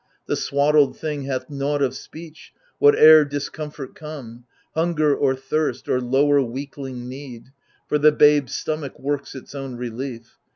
The 0.25 0.35
swaddled 0.35 0.97
thing 0.97 1.25
Hath 1.25 1.47
nought 1.47 1.83
of 1.83 1.93
speech, 1.95 2.53
whatever 2.79 3.23
discomfort 3.23 3.93
come— 3.93 4.45
Hunger 4.73 5.15
or 5.15 5.35
thirst 5.35 5.87
or 5.87 6.01
lower 6.01 6.41
weakling 6.41 7.07
need,— 7.07 7.49
For 7.87 7.99
the 7.99 8.11
babe's 8.11 8.55
stomach 8.55 8.99
works 8.99 9.35
its 9.35 9.53
own 9.53 9.75
relief. 9.75 10.39